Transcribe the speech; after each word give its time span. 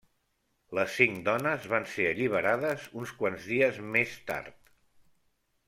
Les 0.77 0.95
cinc 1.01 1.19
dones 1.27 1.67
van 1.73 1.85
ser 1.91 2.07
alliberades 2.13 2.87
uns 3.03 3.13
quants 3.21 3.47
dies 3.53 3.79
més 3.97 4.17
tard. 4.33 4.75